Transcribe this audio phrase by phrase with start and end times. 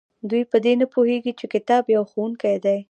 [0.29, 2.77] دوی په دې نه پوهیږي چې کتاب یو ښوونکی دی.